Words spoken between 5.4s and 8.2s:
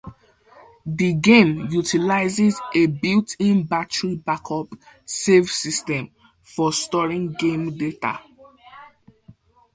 system for storing game data.